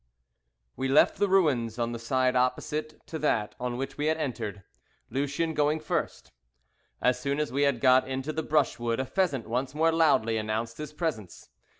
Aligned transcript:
WE 0.75 0.87
left 0.87 1.17
the 1.17 1.27
ruins 1.29 1.77
on 1.77 1.91
the 1.91 1.99
side 1.99 2.35
opposite 2.35 3.05
to 3.05 3.19
that 3.19 3.53
on 3.59 3.77
which 3.77 3.99
we 3.99 4.07
had 4.07 4.17
entered, 4.17 4.63
Lucien 5.11 5.53
going 5.53 5.79
first. 5.79 6.31
As 7.03 7.19
soon 7.19 7.39
as 7.39 7.51
we 7.51 7.61
had 7.61 7.79
got 7.79 8.07
into 8.07 8.33
the 8.33 8.41
brushwood 8.41 8.99
a 8.99 9.05
pheasant 9.05 9.45
once 9.45 9.75
more 9.75 9.91
loudly 9.91 10.37
announced 10.37 10.79
his 10.79 10.91
presence. 10.91 11.49